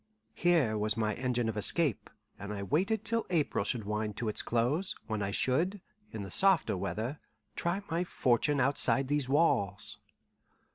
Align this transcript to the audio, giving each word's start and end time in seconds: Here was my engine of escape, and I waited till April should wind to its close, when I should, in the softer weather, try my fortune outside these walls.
Here 0.33 0.79
was 0.79 0.97
my 0.97 1.13
engine 1.13 1.47
of 1.47 1.55
escape, 1.55 2.09
and 2.39 2.51
I 2.51 2.63
waited 2.63 3.05
till 3.05 3.27
April 3.29 3.63
should 3.63 3.83
wind 3.85 4.17
to 4.17 4.29
its 4.29 4.41
close, 4.41 4.95
when 5.05 5.21
I 5.21 5.29
should, 5.29 5.79
in 6.11 6.23
the 6.23 6.31
softer 6.31 6.75
weather, 6.75 7.19
try 7.55 7.83
my 7.87 8.03
fortune 8.03 8.59
outside 8.59 9.09
these 9.09 9.29
walls. 9.29 9.99